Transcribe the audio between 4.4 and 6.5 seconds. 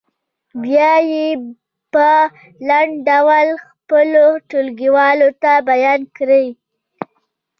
ټولګیوالو ته بیان کړئ.